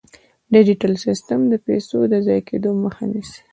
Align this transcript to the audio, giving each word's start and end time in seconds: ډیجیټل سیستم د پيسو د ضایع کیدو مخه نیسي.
ډیجیټل 0.53 0.93
سیستم 1.05 1.39
د 1.51 1.53
پيسو 1.65 1.97
د 2.11 2.13
ضایع 2.25 2.43
کیدو 2.49 2.69
مخه 2.83 3.03
نیسي. 3.11 3.41